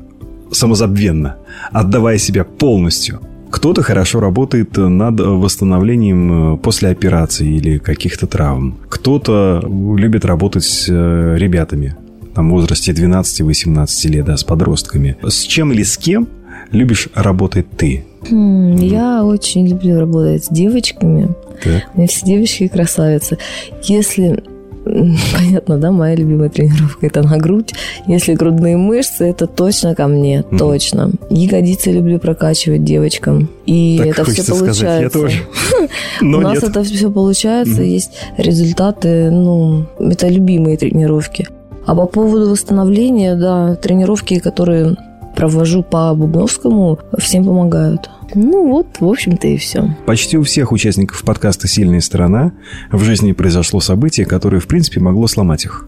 самозабвенно, 0.51 1.37
отдавая 1.71 2.17
себя 2.17 2.43
полностью. 2.43 3.21
Кто-то 3.51 3.83
хорошо 3.83 4.19
работает 4.19 4.75
над 4.75 5.19
восстановлением 5.19 6.57
после 6.57 6.89
операции 6.89 7.55
или 7.55 7.77
каких-то 7.77 8.27
травм. 8.27 8.77
Кто-то 8.89 9.63
любит 9.65 10.25
работать 10.25 10.65
с 10.65 10.89
ребятами 10.89 11.95
там, 12.33 12.49
в 12.49 12.51
возрасте 12.51 12.91
12-18 12.91 14.07
лет, 14.09 14.25
да, 14.25 14.35
с 14.35 14.43
подростками. 14.43 15.15
С 15.25 15.43
чем 15.43 15.71
или 15.71 15.83
с 15.83 15.97
кем 15.97 16.27
любишь 16.71 17.07
работать 17.13 17.69
ты? 17.77 18.03
Я 18.29 19.23
очень 19.23 19.67
люблю 19.67 19.99
работать 19.99 20.45
с 20.45 20.49
девочками. 20.49 21.29
Так. 21.63 21.83
У 21.93 21.97
меня 21.97 22.07
все 22.07 22.25
девочки 22.25 22.67
красавицы. 22.67 23.37
Если 23.83 24.43
понятно, 25.33 25.77
да, 25.77 25.91
моя 25.91 26.15
любимая 26.15 26.49
тренировка 26.49 27.07
это 27.07 27.23
на 27.23 27.37
грудь. 27.37 27.73
Если 28.07 28.33
грудные 28.33 28.77
мышцы, 28.77 29.25
это 29.25 29.47
точно 29.47 29.95
ко 29.95 30.07
мне, 30.07 30.43
mm. 30.49 30.57
точно. 30.57 31.11
Ягодицы 31.29 31.91
люблю 31.91 32.19
прокачивать 32.19 32.83
девочкам. 32.83 33.49
И 33.65 33.97
так 33.97 34.07
это 34.07 34.31
все 34.31 34.43
получается. 34.43 34.73
Сказать, 34.73 35.01
я 35.01 35.09
тоже. 35.09 35.37
Но 36.21 36.37
У 36.37 36.41
нас 36.41 36.61
это 36.61 36.83
все 36.83 37.09
получается, 37.09 37.81
есть 37.81 38.11
результаты, 38.37 39.31
ну, 39.31 39.85
это 39.99 40.27
любимые 40.27 40.77
тренировки. 40.77 41.47
А 41.85 41.95
по 41.95 42.05
поводу 42.05 42.49
восстановления, 42.51 43.35
да, 43.35 43.75
тренировки, 43.75 44.39
которые 44.39 44.95
провожу 45.35 45.83
по 45.83 46.13
Бубновскому, 46.15 46.99
всем 47.17 47.45
помогают. 47.45 48.09
Ну 48.33 48.67
вот, 48.67 48.87
в 48.99 49.05
общем-то 49.05 49.47
и 49.47 49.57
все. 49.57 49.95
Почти 50.05 50.37
у 50.37 50.43
всех 50.43 50.71
участников 50.71 51.21
подкаста 51.23 51.67
«Сильная 51.67 52.01
сторона» 52.01 52.53
в 52.91 53.03
жизни 53.03 53.33
произошло 53.33 53.79
событие, 53.79 54.25
которое, 54.25 54.59
в 54.59 54.67
принципе, 54.67 54.99
могло 54.99 55.27
сломать 55.27 55.65
их. 55.65 55.87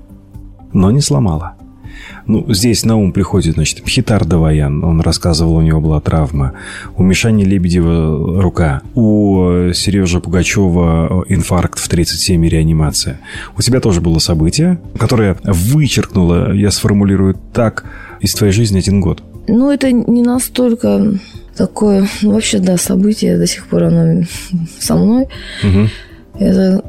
Но 0.74 0.92
не 0.92 1.02
сломало. 1.02 1.56
Ну, 2.28 2.46
здесь 2.54 2.84
на 2.84 2.98
ум 2.98 3.14
приходит, 3.14 3.56
значит, 3.56 3.84
Пхитар 3.84 4.26
Даваян, 4.26 4.84
он 4.84 5.02
рассказывал, 5.02 5.56
у 5.56 5.62
него 5.62 5.80
была 5.80 6.02
травма. 6.02 6.54
У 6.98 7.04
Мишани 7.04 7.46
Лебедева 7.46 8.42
рука. 8.42 8.82
У 8.96 9.72
Сережи 9.74 10.20
Пугачева 10.20 11.26
инфаркт 11.30 11.80
в 11.80 11.88
37 11.88 12.46
и 12.46 12.50
реанимация. 12.50 13.20
У 13.58 13.62
тебя 13.62 13.80
тоже 13.80 14.02
было 14.02 14.20
событие, 14.20 14.80
которое 15.00 15.38
вычеркнуло, 15.44 16.54
я 16.54 16.70
сформулирую 16.72 17.38
так, 17.54 17.86
из 18.20 18.34
твоей 18.34 18.52
жизни 18.52 18.80
один 18.80 19.00
год. 19.00 19.24
Ну, 19.48 19.72
это 19.72 19.92
не 19.92 20.22
настолько 20.22 21.14
такое, 21.56 22.08
ну, 22.22 22.34
вообще, 22.34 22.60
да, 22.60 22.78
событие, 22.78 23.38
до 23.38 23.48
сих 23.48 23.68
пор 23.68 23.84
оно 23.84 24.24
со 24.80 24.96
мной. 24.96 25.28
Угу. 25.64 25.88
Это 26.40 26.84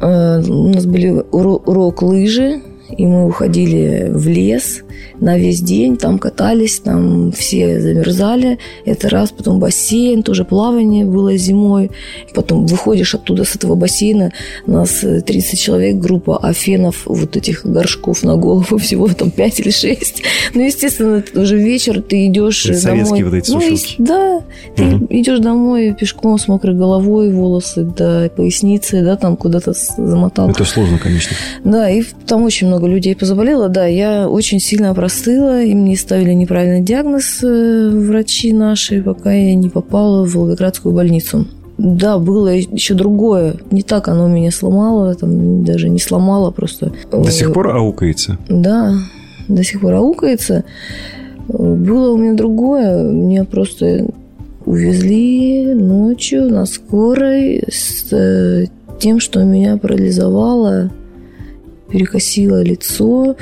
э, 0.00 0.42
у 0.42 0.68
нас 0.68 0.84
были 0.84 1.24
урок, 1.30 1.68
урок 1.68 2.02
лыжи, 2.02 2.60
и 2.96 3.06
мы 3.06 3.26
уходили 3.26 4.10
в 4.10 4.28
лес 4.28 4.82
на 5.22 5.38
весь 5.38 5.60
день, 5.60 5.96
там 5.96 6.18
катались, 6.18 6.80
там 6.80 7.32
все 7.32 7.80
замерзали. 7.80 8.58
Это 8.84 9.08
раз, 9.08 9.30
потом 9.30 9.60
бассейн, 9.60 10.22
тоже 10.22 10.44
плавание 10.44 11.04
было 11.04 11.36
зимой. 11.36 11.90
Потом 12.34 12.66
выходишь 12.66 13.14
оттуда 13.14 13.44
с 13.44 13.54
этого 13.54 13.74
бассейна, 13.76 14.32
нас 14.66 15.00
30 15.00 15.58
человек, 15.58 15.96
группа, 15.96 16.38
а 16.38 16.52
фенов, 16.52 17.02
вот 17.06 17.36
этих 17.36 17.64
горшков 17.64 18.24
на 18.24 18.36
голову 18.36 18.78
всего 18.78 19.08
там 19.08 19.30
5 19.30 19.60
или 19.60 19.70
6. 19.70 20.22
Ну, 20.54 20.64
естественно, 20.64 21.16
это 21.16 21.40
уже 21.40 21.56
вечер, 21.56 22.02
ты 22.02 22.26
идешь 22.26 22.66
это 22.66 22.82
домой. 22.82 23.04
Советские 23.04 23.24
вот 23.24 23.34
эти 23.34 23.50
ну, 23.50 23.60
сушилки. 23.60 23.94
Да, 23.98 24.42
ты 24.76 24.84
угу. 24.84 25.06
идешь 25.10 25.38
домой 25.38 25.94
пешком 25.98 26.38
с 26.38 26.48
мокрой 26.48 26.74
головой, 26.74 27.30
волосы 27.30 27.84
до 27.84 28.30
поясницы, 28.36 29.02
да, 29.02 29.16
там 29.16 29.36
куда-то 29.36 29.72
замотал. 29.72 30.50
Это 30.50 30.64
сложно, 30.64 30.98
конечно. 30.98 31.36
Да, 31.64 31.88
и 31.88 32.02
там 32.26 32.42
очень 32.42 32.66
много 32.66 32.81
людей 32.86 33.14
позаболело, 33.16 33.68
да, 33.68 33.86
я 33.86 34.28
очень 34.28 34.60
сильно 34.60 34.94
простыла, 34.94 35.62
и 35.62 35.74
мне 35.74 35.96
ставили 35.96 36.32
неправильный 36.32 36.82
диагноз 36.82 37.42
э, 37.42 37.90
врачи 37.90 38.52
наши, 38.52 39.02
пока 39.02 39.32
я 39.32 39.54
не 39.54 39.68
попала 39.68 40.24
в 40.24 40.34
Волгоградскую 40.34 40.94
больницу. 40.94 41.46
Да, 41.78 42.18
было 42.18 42.48
еще 42.48 42.94
другое. 42.94 43.56
Не 43.70 43.82
так 43.82 44.08
оно 44.08 44.28
меня 44.28 44.50
сломало, 44.50 45.14
там 45.14 45.64
даже 45.64 45.88
не 45.88 45.98
сломало, 45.98 46.50
просто... 46.50 46.92
До 47.10 47.30
сих 47.30 47.52
пор 47.52 47.74
аукается? 47.74 48.38
Да, 48.48 48.94
до 49.48 49.64
сих 49.64 49.80
пор 49.80 49.94
аукается. 49.94 50.64
Было 51.48 52.12
у 52.12 52.16
меня 52.16 52.34
другое. 52.34 53.02
Меня 53.02 53.44
просто 53.44 54.06
увезли 54.64 55.74
ночью 55.74 56.48
на 56.48 56.66
скорой 56.66 57.64
с 57.68 58.12
э, 58.12 58.66
тем, 59.00 59.18
что 59.18 59.42
меня 59.42 59.76
парализовало 59.76 60.90
перекосило 61.92 62.62
лицо. 62.62 63.36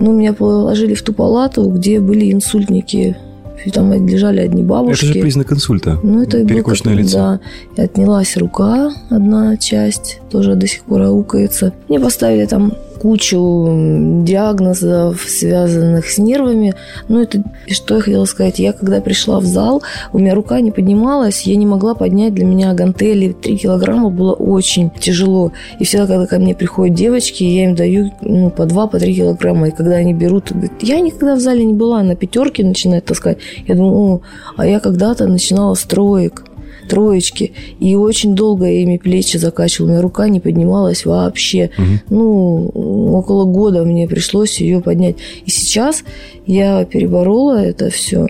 Ну, 0.00 0.12
меня 0.12 0.32
положили 0.32 0.94
в 0.94 1.02
ту 1.02 1.12
палату, 1.12 1.68
где 1.68 2.00
были 2.00 2.32
инсультники. 2.32 3.16
И 3.64 3.70
там 3.70 3.92
лежали 4.06 4.40
одни 4.40 4.62
бабушки. 4.62 5.04
Это 5.04 5.14
же 5.14 5.20
признак 5.20 5.52
инсульта. 5.52 5.98
Ну, 6.02 6.22
это 6.22 6.44
Перекошенное 6.46 6.94
было, 6.94 7.02
лицо. 7.02 7.18
Да. 7.18 7.40
И 7.76 7.84
отнялась 7.84 8.36
рука, 8.36 8.92
одна 9.10 9.56
часть, 9.56 10.20
тоже 10.30 10.54
до 10.54 10.68
сих 10.68 10.84
пор 10.84 11.02
аукается. 11.02 11.72
Мне 11.88 11.98
поставили 11.98 12.46
там 12.46 12.72
кучу 12.98 14.24
диагнозов, 14.24 15.22
связанных 15.22 16.08
с 16.08 16.18
нервами. 16.18 16.74
Ну, 17.08 17.22
это 17.22 17.42
что 17.68 17.96
я 17.96 18.00
хотела 18.00 18.24
сказать. 18.24 18.58
Я, 18.58 18.72
когда 18.72 19.00
пришла 19.00 19.40
в 19.40 19.44
зал, 19.44 19.82
у 20.12 20.18
меня 20.18 20.34
рука 20.34 20.60
не 20.60 20.70
поднималась, 20.70 21.42
я 21.42 21.56
не 21.56 21.66
могла 21.66 21.94
поднять 21.94 22.34
для 22.34 22.44
меня 22.44 22.74
гантели. 22.74 23.32
Три 23.32 23.56
килограмма 23.56 24.10
было 24.10 24.32
очень 24.32 24.90
тяжело. 24.90 25.52
И 25.78 25.84
всегда, 25.84 26.06
когда 26.06 26.26
ко 26.26 26.38
мне 26.38 26.54
приходят 26.54 26.96
девочки, 26.96 27.44
я 27.44 27.64
им 27.64 27.74
даю 27.74 28.12
ну, 28.20 28.50
по 28.50 28.66
два, 28.66 28.86
по 28.86 28.98
три 28.98 29.14
килограмма. 29.14 29.68
И 29.68 29.70
когда 29.72 29.96
они 29.96 30.14
берут, 30.14 30.52
говорят, 30.52 30.72
я 30.82 31.00
никогда 31.00 31.34
в 31.34 31.40
зале 31.40 31.64
не 31.64 31.74
была, 31.74 32.02
на 32.02 32.16
пятерке 32.16 32.64
начинает 32.64 33.04
таскать. 33.04 33.38
Я 33.66 33.74
думаю, 33.74 33.94
о, 33.94 34.20
а 34.56 34.66
я 34.66 34.80
когда-то 34.80 35.26
начинала 35.26 35.74
с 35.74 35.84
троек 35.84 36.44
троечки, 36.88 37.52
и 37.78 37.94
очень 37.94 38.34
долго 38.34 38.66
я 38.66 38.82
ими 38.82 38.98
плечи 38.98 39.36
закачивала, 39.36 39.88
у 39.88 39.92
меня 39.92 40.02
рука 40.02 40.28
не 40.28 40.40
поднималась 40.40 41.04
вообще. 41.04 41.70
Угу. 41.78 42.16
Ну, 42.16 42.68
около 43.14 43.44
года 43.44 43.84
мне 43.84 44.08
пришлось 44.08 44.60
ее 44.60 44.80
поднять. 44.80 45.16
И 45.46 45.50
сейчас 45.50 46.02
я 46.46 46.84
переборола 46.84 47.62
это 47.62 47.90
все, 47.90 48.26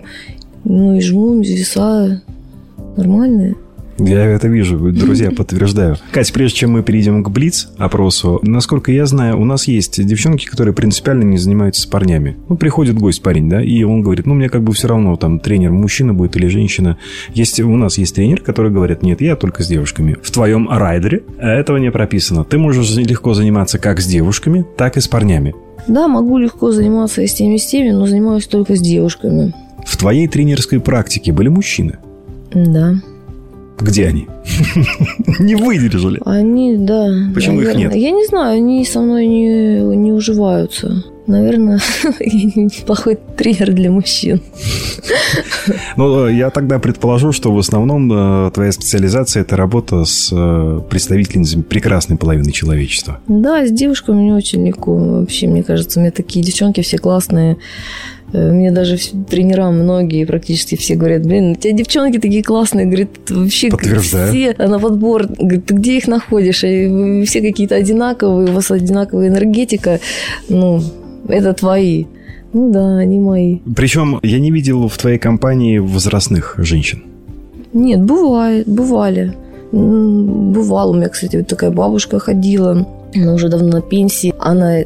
ну 0.63 0.95
и 0.95 1.01
жму 1.01 1.39
веса 1.41 2.21
нормальные. 2.95 3.55
Я 3.99 4.25
это 4.25 4.47
вижу, 4.47 4.77
друзья, 4.91 5.31
подтверждаю. 5.35 5.97
Кать, 6.11 6.31
прежде 6.33 6.59
чем 6.59 6.71
мы 6.71 6.83
перейдем 6.83 7.23
к 7.23 7.29
Блиц-опросу, 7.29 8.39
насколько 8.43 8.91
я 8.91 9.05
знаю, 9.05 9.39
у 9.39 9.45
нас 9.45 9.67
есть 9.67 10.03
девчонки, 10.03 10.45
которые 10.45 10.73
принципиально 10.73 11.23
не 11.23 11.37
занимаются 11.37 11.81
с 11.81 11.85
парнями. 11.85 12.37
Ну, 12.47 12.57
приходит 12.57 12.97
гость 12.97 13.21
парень, 13.21 13.49
да, 13.49 13.61
и 13.61 13.83
он 13.83 14.01
говорит, 14.01 14.25
ну, 14.25 14.33
мне 14.33 14.49
как 14.49 14.63
бы 14.63 14.73
все 14.73 14.87
равно, 14.87 15.15
там, 15.15 15.39
тренер 15.39 15.71
мужчина 15.71 16.13
будет 16.13 16.35
или 16.35 16.47
женщина. 16.47 16.97
Есть, 17.33 17.59
у 17.59 17.75
нас 17.75 17.97
есть 17.97 18.15
тренер, 18.15 18.41
который 18.41 18.71
говорит, 18.71 19.03
нет, 19.03 19.21
я 19.21 19.35
только 19.35 19.63
с 19.63 19.67
девушками. 19.67 20.17
В 20.21 20.31
твоем 20.31 20.69
райдере 20.69 21.23
этого 21.37 21.77
не 21.77 21.91
прописано. 21.91 22.43
Ты 22.43 22.57
можешь 22.57 22.89
легко 22.95 23.33
заниматься 23.33 23.79
как 23.79 23.99
с 23.99 24.05
девушками, 24.05 24.65
так 24.77 24.97
и 24.97 25.01
с 25.01 25.07
парнями. 25.07 25.53
Да, 25.87 26.07
могу 26.07 26.37
легко 26.37 26.71
заниматься 26.71 27.21
и 27.21 27.27
с 27.27 27.33
теми, 27.33 27.55
и 27.55 27.57
с 27.57 27.65
теми, 27.65 27.91
но 27.91 28.05
занимаюсь 28.05 28.47
только 28.47 28.75
с 28.75 28.81
девушками. 28.81 29.53
В 29.85 29.97
твоей 29.97 30.27
тренерской 30.27 30.79
практике 30.79 31.31
были 31.31 31.47
мужчины? 31.47 31.97
Да. 32.53 32.95
Где 33.79 34.07
они? 34.07 34.27
Не 35.39 35.55
выдержали. 35.55 36.19
Они, 36.25 36.75
да. 36.77 37.09
Почему 37.33 37.61
их 37.61 37.75
нет? 37.75 37.95
Я 37.95 38.11
не 38.11 38.25
знаю, 38.25 38.57
они 38.57 38.85
со 38.85 38.99
мной 38.99 39.25
не, 39.27 39.79
не 39.95 40.11
уживаются. 40.11 41.03
Наверное, 41.27 41.79
я 42.19 42.51
неплохой 42.55 43.17
тренер 43.37 43.71
для 43.73 43.91
мужчин. 43.91 44.41
Ну, 45.97 46.27
я 46.27 46.49
тогда 46.49 46.79
предположу, 46.79 47.31
что 47.31 47.53
в 47.53 47.59
основном 47.59 48.11
э, 48.11 48.51
твоя 48.51 48.71
специализация– 48.71 49.41
это 49.43 49.55
работа 49.55 50.05
с 50.05 50.29
э, 50.31 50.81
представительницами 50.89 51.61
прекрасной 51.61 52.17
половины 52.17 52.51
человечества. 52.51 53.19
Да, 53.27 53.65
с 53.65 53.71
девушками 53.71 54.15
мне 54.15 54.33
очень 54.33 54.65
легко. 54.65 54.95
Вообще, 54.95 55.47
мне 55.47 55.61
кажется, 55.61 55.99
у 55.99 56.01
меня 56.01 56.11
такие 56.11 56.43
девчонки 56.43 56.81
все 56.81 56.97
классные. 56.97 57.57
Э, 58.33 58.51
мне 58.51 58.71
даже 58.71 58.97
тренера 59.29 59.69
многие, 59.71 60.25
практически 60.25 60.75
все 60.75 60.95
говорят, 60.95 61.25
блин, 61.25 61.51
у 61.51 61.55
тебя 61.55 61.73
девчонки 61.73 62.19
такие 62.19 62.43
классные, 62.43 62.85
говорит, 62.85 63.09
вообще 63.29 63.69
все 63.77 64.55
на 64.57 64.79
подбор, 64.79 65.27
говорит, 65.27 65.65
ты 65.65 65.73
где 65.73 65.97
их 65.97 66.07
находишь? 66.07 66.63
И 66.63 67.23
все 67.25 67.41
какие-то 67.41 67.75
одинаковые, 67.75 68.49
у 68.49 68.53
вас 68.53 68.71
одинаковая 68.71 69.27
энергетика, 69.27 69.99
ну, 70.47 70.81
это 71.27 71.53
твои. 71.53 72.05
Ну 72.51 72.71
да, 72.71 72.97
они 72.97 73.19
мои. 73.19 73.59
Причем 73.75 74.19
я 74.23 74.39
не 74.39 74.51
видел 74.51 74.87
в 74.87 74.97
твоей 74.97 75.19
компании 75.19 75.77
возрастных 75.77 76.55
женщин. 76.57 77.03
Нет, 77.73 78.01
бывает, 78.01 78.67
бывали. 78.67 79.35
Бывало 79.71 80.91
у 80.91 80.95
меня, 80.95 81.09
кстати, 81.09 81.37
вот 81.37 81.47
такая 81.47 81.69
бабушка 81.69 82.17
ходила, 82.17 82.87
она 83.15 83.33
уже 83.33 83.49
давно 83.49 83.67
на 83.67 83.81
пенсии. 83.81 84.33
Она 84.39 84.79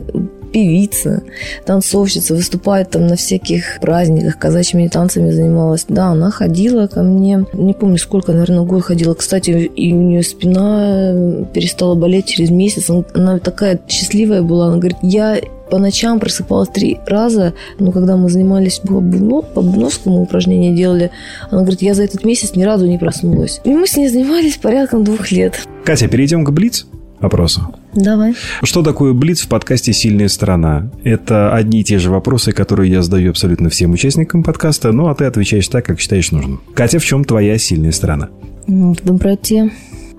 певица, 0.53 1.23
танцовщица, 1.65 2.35
выступает 2.35 2.91
там 2.91 3.07
на 3.07 3.15
всяких 3.15 3.79
праздниках, 3.81 4.37
казачьими 4.37 4.87
танцами 4.87 5.31
занималась. 5.31 5.85
Да, 5.89 6.07
она 6.07 6.31
ходила 6.31 6.87
ко 6.87 7.01
мне, 7.01 7.45
не 7.53 7.73
помню 7.73 7.97
сколько, 7.97 8.31
наверное, 8.31 8.63
год 8.63 8.83
ходила. 8.83 9.15
Кстати, 9.15 9.49
и 9.49 9.93
у 9.93 10.01
нее 10.01 10.23
спина 10.23 11.45
перестала 11.53 11.95
болеть 11.95 12.27
через 12.27 12.51
месяц. 12.51 12.89
Она 13.13 13.39
такая 13.39 13.79
счастливая 13.87 14.43
была. 14.43 14.67
Она 14.67 14.77
говорит, 14.77 14.97
я 15.01 15.39
по 15.69 15.79
ночам 15.79 16.19
просыпалась 16.19 16.69
три 16.69 16.99
раза, 17.07 17.53
но 17.79 17.91
когда 17.91 18.15
мы 18.15 18.29
занимались 18.29 18.77
по, 18.77 19.01
по 19.41 19.61
бубновскому 19.61 20.21
упражнению 20.21 20.75
делали, 20.75 21.09
она 21.49 21.61
говорит, 21.61 21.81
я 21.81 21.95
за 21.95 22.03
этот 22.03 22.23
месяц 22.23 22.55
ни 22.55 22.63
разу 22.63 22.85
не 22.85 22.99
проснулась. 22.99 23.59
И 23.63 23.69
мы 23.69 23.87
с 23.87 23.97
ней 23.97 24.07
занимались 24.07 24.57
порядком 24.57 25.03
двух 25.03 25.31
лет. 25.31 25.67
Катя, 25.83 26.07
перейдем 26.07 26.45
к 26.45 26.51
Блиц 26.51 26.85
опросу. 27.19 27.73
Давай. 27.95 28.35
Что 28.63 28.81
такое 28.81 29.13
Блиц 29.13 29.41
в 29.41 29.47
подкасте 29.47 29.93
«Сильная 29.93 30.27
сторона»? 30.27 30.91
Это 31.03 31.53
одни 31.53 31.81
и 31.81 31.83
те 31.83 31.99
же 31.99 32.09
вопросы, 32.09 32.51
которые 32.51 32.91
я 32.91 33.01
задаю 33.03 33.29
абсолютно 33.29 33.69
всем 33.69 33.91
участникам 33.91 34.43
подкаста, 34.43 34.91
ну 34.91 35.07
а 35.07 35.15
ты 35.15 35.25
отвечаешь 35.25 35.67
так, 35.67 35.85
как 35.85 35.99
считаешь 35.99 36.31
нужным. 36.31 36.61
Катя, 36.73 36.99
в 36.99 37.05
чем 37.05 37.23
твоя 37.23 37.57
сильная 37.57 37.91
сторона? 37.91 38.29
В 38.67 38.95
доброте, 39.03 39.71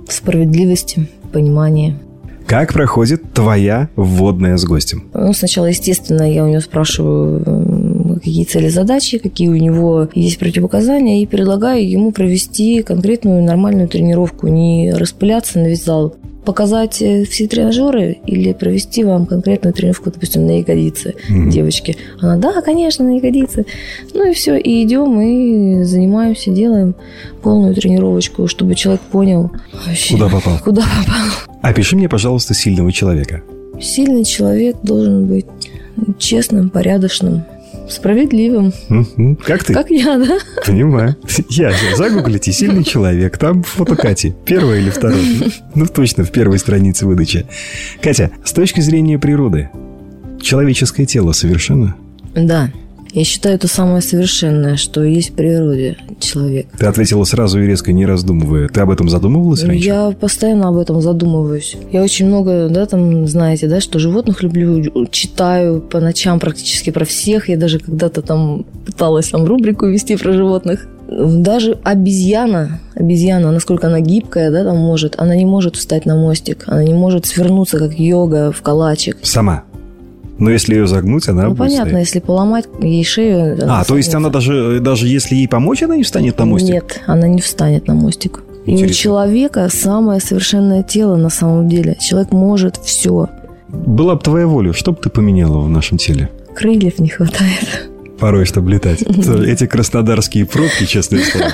в 0.06 0.12
справедливости, 0.12 1.08
понимании. 1.32 1.96
Как 2.46 2.74
проходит 2.74 3.32
твоя 3.32 3.88
вводная 3.96 4.58
с 4.58 4.64
гостем? 4.64 5.04
Ну, 5.14 5.32
сначала, 5.32 5.66
естественно, 5.66 6.30
я 6.30 6.44
у 6.44 6.48
него 6.48 6.60
спрашиваю, 6.60 8.20
какие 8.22 8.44
цели 8.44 8.68
задачи, 8.68 9.18
какие 9.18 9.48
у 9.48 9.54
него 9.54 10.08
есть 10.14 10.38
противопоказания, 10.38 11.22
и 11.22 11.26
предлагаю 11.26 11.88
ему 11.88 12.12
провести 12.12 12.82
конкретную 12.82 13.42
нормальную 13.42 13.88
тренировку, 13.88 14.46
не 14.48 14.92
распыляться 14.92 15.58
на 15.58 15.68
весь 15.68 15.84
зал 15.84 16.16
показать 16.44 17.00
э, 17.02 17.24
все 17.24 17.46
тренажеры 17.46 18.18
или 18.26 18.52
провести 18.52 19.04
вам 19.04 19.26
конкретную 19.26 19.72
тренировку, 19.72 20.10
допустим, 20.10 20.46
на 20.46 20.58
ягодицы 20.58 21.14
mm-hmm. 21.28 21.50
девочки. 21.50 21.96
Она, 22.20 22.36
да, 22.36 22.60
конечно, 22.60 23.04
на 23.04 23.16
ягодицы. 23.16 23.66
Ну 24.12 24.30
и 24.30 24.34
все, 24.34 24.56
и 24.56 24.84
идем, 24.84 25.20
и 25.20 25.82
занимаемся, 25.84 26.50
делаем 26.50 26.94
полную 27.42 27.74
тренировочку, 27.74 28.46
чтобы 28.46 28.74
человек 28.74 29.02
понял 29.02 29.50
вообще, 29.86 30.14
куда 30.14 30.28
попал. 30.28 30.58
Куда 30.62 30.82
попал. 30.82 31.58
Опиши 31.62 31.96
мне, 31.96 32.08
пожалуйста, 32.08 32.54
сильного 32.54 32.92
человека. 32.92 33.42
Сильный 33.80 34.24
человек 34.24 34.76
должен 34.82 35.26
быть 35.26 35.46
честным, 36.18 36.70
порядочным, 36.70 37.44
справедливым. 37.88 38.72
Угу. 38.88 39.38
Как 39.44 39.64
ты? 39.64 39.74
Как 39.74 39.90
я, 39.90 40.18
да? 40.18 40.38
Понимаю. 40.64 41.16
Я 41.50 41.72
загуглите 41.96 42.52
«Сильный 42.52 42.84
человек». 42.84 43.38
Там 43.38 43.62
фото 43.62 43.96
Кати. 43.96 44.34
Первая 44.44 44.80
или 44.80 44.90
вторая? 44.90 45.22
Ну, 45.74 45.86
точно, 45.86 46.24
в 46.24 46.30
первой 46.30 46.58
странице 46.58 47.06
выдачи. 47.06 47.46
Катя, 48.00 48.30
с 48.44 48.52
точки 48.52 48.80
зрения 48.80 49.18
природы, 49.18 49.70
человеческое 50.40 51.06
тело 51.06 51.32
совершенно? 51.32 51.96
Да. 52.34 52.70
Я 53.14 53.22
считаю, 53.22 53.54
это 53.54 53.68
самое 53.68 54.02
совершенное, 54.02 54.74
что 54.74 55.04
есть 55.04 55.30
в 55.30 55.34
природе 55.34 55.96
человек. 56.18 56.66
Ты 56.76 56.86
ответила 56.86 57.22
сразу 57.22 57.62
и 57.62 57.66
резко, 57.66 57.92
не 57.92 58.06
раздумывая. 58.06 58.66
Ты 58.66 58.80
об 58.80 58.90
этом 58.90 59.08
задумывалась 59.08 59.62
ну, 59.62 59.68
раньше? 59.68 59.86
Я 59.86 60.10
постоянно 60.10 60.66
об 60.66 60.78
этом 60.78 61.00
задумываюсь. 61.00 61.76
Я 61.92 62.02
очень 62.02 62.26
много, 62.26 62.68
да, 62.68 62.86
там, 62.86 63.28
знаете, 63.28 63.68
да, 63.68 63.80
что 63.80 64.00
животных 64.00 64.42
люблю, 64.42 65.06
читаю 65.12 65.80
по 65.80 66.00
ночам 66.00 66.40
практически 66.40 66.90
про 66.90 67.04
всех. 67.04 67.48
Я 67.48 67.56
даже 67.56 67.78
когда-то 67.78 68.20
там 68.20 68.66
пыталась 68.84 69.28
там 69.28 69.44
рубрику 69.44 69.86
вести 69.86 70.16
про 70.16 70.32
животных. 70.32 70.88
Даже 71.06 71.78
обезьяна, 71.84 72.80
обезьяна, 72.96 73.52
насколько 73.52 73.86
она 73.86 74.00
гибкая, 74.00 74.50
да, 74.50 74.64
там 74.64 74.78
может, 74.78 75.14
она 75.18 75.36
не 75.36 75.46
может 75.46 75.76
встать 75.76 76.04
на 76.04 76.16
мостик, 76.16 76.64
она 76.66 76.82
не 76.82 76.94
может 76.94 77.26
свернуться, 77.26 77.78
как 77.78 77.96
йога, 77.96 78.50
в 78.50 78.60
калачик. 78.62 79.18
Сама? 79.22 79.62
Но 80.38 80.50
если 80.50 80.74
ее 80.74 80.86
загнуть, 80.86 81.28
она 81.28 81.48
Ну, 81.48 81.54
понятно, 81.54 81.86
стоять. 81.90 82.06
если 82.06 82.18
поломать 82.20 82.66
ей 82.80 83.04
шею... 83.04 83.56
А, 83.68 83.84
то 83.84 83.96
есть 83.96 84.14
она 84.14 84.30
даже, 84.30 84.80
даже 84.80 85.06
если 85.06 85.36
ей 85.36 85.46
помочь, 85.48 85.82
она 85.82 85.96
не 85.96 86.02
встанет 86.02 86.38
на 86.38 86.44
мостик? 86.44 86.72
Нет, 86.74 87.00
она 87.06 87.28
не 87.28 87.40
встанет 87.40 87.86
на 87.86 87.94
мостик. 87.94 88.42
Интересно. 88.66 88.84
И 88.86 88.90
у 88.90 88.94
человека 88.94 89.68
самое 89.70 90.20
совершенное 90.20 90.82
тело 90.82 91.16
на 91.16 91.30
самом 91.30 91.68
деле. 91.68 91.96
Человек 92.00 92.32
может 92.32 92.76
все. 92.78 93.28
Была 93.68 94.14
бы 94.14 94.22
твоя 94.22 94.46
воля, 94.46 94.72
что 94.72 94.92
бы 94.92 94.98
ты 95.00 95.10
поменяла 95.10 95.58
в 95.60 95.68
нашем 95.68 95.98
теле? 95.98 96.30
Крыльев 96.56 96.98
не 96.98 97.08
хватает. 97.08 97.88
Порой, 98.18 98.44
чтобы 98.44 98.70
летать. 98.70 99.02
Эти 99.46 99.66
краснодарские 99.66 100.46
пробки, 100.46 100.84
честное 100.86 101.20
слово. 101.24 101.52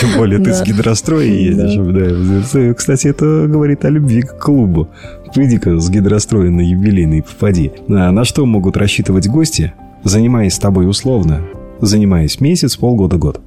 Тем 0.00 0.10
более 0.16 0.38
ты 0.38 0.52
с 0.52 0.62
гидростроя 0.62 1.24
едешь. 1.24 2.52
Да. 2.52 2.74
Кстати, 2.74 3.08
это 3.08 3.46
говорит 3.46 3.84
о 3.84 3.90
любви 3.90 4.22
к 4.22 4.38
клубу. 4.38 4.88
Иди-ка 5.34 5.78
с 5.78 5.90
гидростроя 5.90 6.50
на 6.50 6.60
юбилейный 6.60 7.22
попади. 7.22 7.72
А 7.88 8.10
на 8.10 8.24
что 8.24 8.46
могут 8.46 8.76
рассчитывать 8.76 9.28
гости, 9.28 9.72
занимаясь 10.02 10.54
с 10.54 10.58
тобой 10.58 10.88
условно? 10.88 11.42
Занимаясь 11.80 12.40
месяц, 12.40 12.76
полгода, 12.76 13.16
год. 13.16 13.40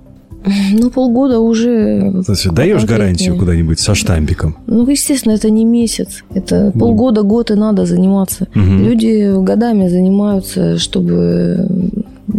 Ну, 0.71 0.89
полгода 0.89 1.39
уже... 1.39 2.23
То 2.25 2.31
есть, 2.31 2.49
даешь 2.51 2.85
гарантию 2.85 3.37
куда-нибудь 3.37 3.79
со 3.79 3.95
штампиком? 3.95 4.57
Ну, 4.67 4.87
естественно, 4.87 5.33
это 5.33 5.49
не 5.49 5.65
месяц. 5.65 6.23
Это 6.33 6.71
ну. 6.73 6.79
полгода, 6.79 7.23
год 7.23 7.51
и 7.51 7.55
надо 7.55 7.85
заниматься. 7.85 8.47
Угу. 8.55 8.61
Люди 8.61 9.43
годами 9.43 9.89
занимаются, 9.89 10.77
чтобы 10.77 11.67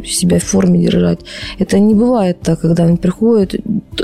себя 0.07 0.39
в 0.39 0.45
форме 0.45 0.81
держать. 0.81 1.21
Это 1.59 1.79
не 1.79 1.95
бывает 1.95 2.41
так, 2.41 2.61
когда 2.61 2.85
они 2.85 2.97
приходят, 2.97 3.55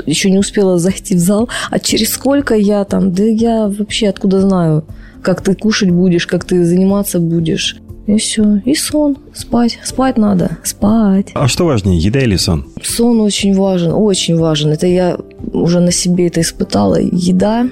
еще 0.05 0.29
не 0.29 0.39
успела 0.39 0.77
зайти 0.77 1.15
в 1.15 1.19
зал, 1.19 1.49
а 1.71 1.79
через 1.79 2.11
сколько 2.11 2.55
я 2.55 2.83
там, 2.83 3.11
да 3.11 3.23
я 3.23 3.67
вообще 3.67 4.09
откуда 4.09 4.41
знаю, 4.41 4.83
как 5.21 5.41
ты 5.41 5.55
кушать 5.55 5.91
будешь, 5.91 6.27
как 6.27 6.45
ты 6.45 6.63
заниматься 6.65 7.19
будешь. 7.19 7.77
И 8.07 8.17
все. 8.17 8.57
И 8.65 8.75
сон. 8.75 9.17
Спать. 9.33 9.79
Спать 9.83 10.17
надо. 10.17 10.57
Спать. 10.63 11.27
А 11.33 11.47
что 11.47 11.65
важнее, 11.65 11.99
еда 11.99 12.19
или 12.19 12.35
сон? 12.35 12.65
Сон 12.83 13.19
очень 13.21 13.55
важен. 13.55 13.91
Очень 13.93 14.37
важен. 14.37 14.71
Это 14.71 14.87
я 14.87 15.17
уже 15.53 15.79
на 15.79 15.91
себе 15.91 16.27
это 16.27 16.41
испытала. 16.41 16.99
Еда 16.99 17.67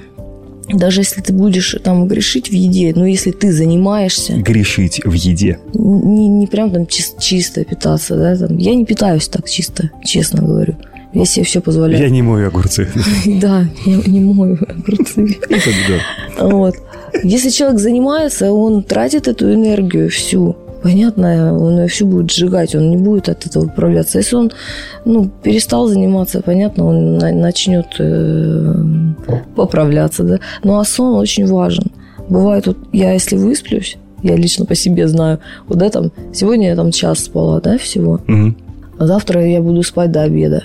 даже 0.68 1.02
если 1.02 1.20
ты 1.20 1.32
будешь 1.32 1.76
там 1.82 2.08
грешить 2.08 2.48
в 2.48 2.52
еде, 2.52 2.92
но 2.96 3.06
если 3.06 3.30
ты 3.32 3.52
занимаешься... 3.52 4.34
Грешить 4.34 5.00
в 5.04 5.12
еде? 5.12 5.58
Не, 5.74 6.28
не 6.28 6.46
прям 6.46 6.70
там 6.70 6.84
чис- 6.84 7.20
чисто 7.20 7.64
питаться, 7.64 8.16
да, 8.16 8.36
там. 8.36 8.56
Я 8.56 8.74
не 8.74 8.86
питаюсь 8.86 9.28
так 9.28 9.48
чисто, 9.48 9.90
честно 10.04 10.42
говорю. 10.42 10.76
Я 11.14 11.24
себе 11.24 11.44
все 11.44 11.60
позволяю. 11.60 12.02
Я 12.02 12.10
не 12.10 12.22
мою 12.22 12.48
огурцы. 12.48 12.88
Да, 13.40 13.66
я 13.86 13.96
не 14.06 14.20
мою 14.20 14.58
огурцы. 14.68 15.38
Вот. 16.40 16.74
Если 17.22 17.50
человек 17.50 17.78
занимается, 17.78 18.52
он 18.52 18.82
тратит 18.82 19.28
эту 19.28 19.52
энергию 19.52 20.10
всю 20.10 20.56
понятно, 20.84 21.56
он 21.58 21.78
ее 21.78 21.86
всю 21.88 22.06
будет 22.06 22.30
сжигать, 22.30 22.74
он 22.74 22.90
не 22.90 22.98
будет 22.98 23.30
от 23.30 23.46
этого 23.46 23.64
управляться. 23.64 24.18
Если 24.18 24.36
он 24.36 24.52
ну, 25.06 25.30
перестал 25.42 25.86
заниматься, 25.86 26.42
понятно, 26.42 26.84
он 26.84 27.16
начнет 27.16 27.86
э, 27.98 28.74
поправляться. 29.56 30.24
Да? 30.24 30.40
Ну 30.62 30.78
а 30.78 30.84
сон 30.84 31.14
очень 31.14 31.46
важен. 31.46 31.86
Бывает, 32.28 32.66
вот 32.66 32.76
я 32.92 33.12
если 33.12 33.36
высплюсь, 33.36 33.96
я 34.22 34.36
лично 34.36 34.66
по 34.66 34.74
себе 34.74 35.08
знаю, 35.08 35.38
вот 35.68 35.78
да, 35.78 35.88
там, 35.88 36.12
сегодня 36.34 36.68
я 36.68 36.76
там 36.76 36.90
час 36.90 37.24
спала, 37.24 37.60
да, 37.60 37.78
всего, 37.78 38.20
угу. 38.28 38.54
а 38.98 39.06
завтра 39.06 39.46
я 39.46 39.62
буду 39.62 39.82
спать 39.82 40.12
до 40.12 40.22
обеда. 40.22 40.64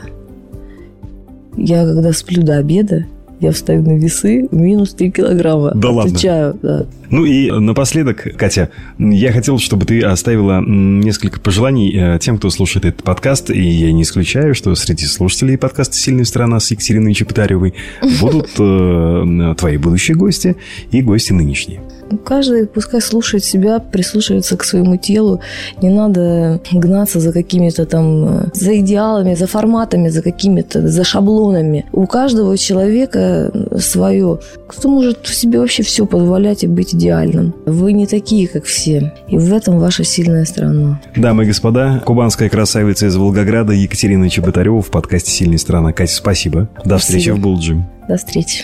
Я 1.58 1.86
когда 1.86 2.14
сплю 2.14 2.44
до 2.44 2.58
обеда, 2.58 3.06
я 3.40 3.52
встаю 3.52 3.82
на 3.84 3.98
весы 3.98 4.48
минус 4.52 4.94
3 4.94 5.12
килограмма. 5.12 5.72
Да 5.74 5.90
Отвечаю, 6.02 6.48
ладно? 6.48 6.60
да. 6.62 6.86
Ну 7.10 7.26
и 7.26 7.50
напоследок, 7.50 8.28
Катя, 8.38 8.70
я 9.00 9.32
хотел, 9.32 9.60
чтобы 9.60 9.86
ты 9.86 10.02
оставила 10.02 10.62
несколько 10.62 11.40
пожеланий 11.40 11.92
э, 11.96 12.20
тем, 12.20 12.38
кто 12.38 12.50
слушает 12.50 12.86
этот 12.86 13.04
подкаст, 13.04 13.50
и 13.50 13.62
я 13.62 13.92
не 13.94 14.04
исключаю, 14.04 14.54
что 14.56 14.76
среди 14.76 15.06
слушателей 15.06 15.58
подкаста 15.58 15.96
«Сильная 15.96 16.26
страна» 16.26 16.60
с 16.60 16.70
Екатериной 16.70 17.14
Чептаревой 17.14 17.74
будут 18.20 18.50
э, 18.60 19.56
твои 19.58 19.78
будущие 19.78 20.18
гости 20.18 20.58
и 20.92 21.02
гости 21.02 21.32
нынешние. 21.32 21.82
Каждый 22.26 22.68
пускай 22.68 23.02
слушает 23.02 23.44
себя, 23.44 23.80
прислушивается 23.80 24.58
к 24.58 24.64
своему 24.64 24.98
телу. 24.98 25.42
Не 25.82 25.90
надо 25.90 26.62
гнаться 26.72 27.20
за 27.20 27.32
какими-то 27.32 27.86
там, 27.86 28.26
э, 28.26 28.46
за 28.54 28.80
идеалами, 28.80 29.36
за 29.36 29.48
форматами, 29.48 30.10
за 30.10 30.22
какими-то, 30.22 30.88
за 30.88 31.04
шаблонами. 31.04 31.86
У 31.92 32.06
каждого 32.08 32.58
человека 32.58 33.52
свое. 33.78 34.40
Кто 34.68 34.90
может 34.90 35.28
себе 35.28 35.60
вообще 35.60 35.84
все 35.84 36.06
позволять 36.06 36.64
и 36.64 36.68
быть 36.68 36.94
идеальным? 36.94 37.54
Вы 37.66 37.94
не 37.94 38.08
такие, 38.08 38.48
как 38.48 38.66
все. 38.66 39.14
И 39.28 39.38
в 39.38 39.54
этом 39.54 39.80
ваша 39.80 40.04
сильная 40.04 40.46
сторона. 40.46 41.02
Дамы 41.16 41.44
и 41.44 41.48
господа, 41.48 42.02
кубанская 42.06 42.50
красавица 42.50 43.08
из 43.08 43.16
Волгограда 43.16 43.74
Екатерина 43.74 44.30
Чеботарева 44.30 44.82
в 44.82 44.90
подкасте 44.90 45.32
«Сильная 45.32 45.58
страна». 45.58 45.94
Катя, 45.94 46.16
спасибо. 46.16 46.70
До 46.84 46.98
спасибо. 46.98 46.98
встречи 46.98 47.30
в 47.30 47.40
Булджим. 47.40 47.86
До 48.08 48.18
встречи. 48.18 48.64